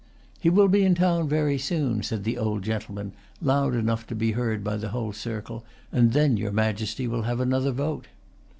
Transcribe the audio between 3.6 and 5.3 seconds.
enough to be heard by the whole